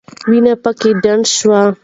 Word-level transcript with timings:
وینې 0.29 0.53
پکې 0.63 0.89
ډنډ 1.03 1.23
شوې. 1.37 1.61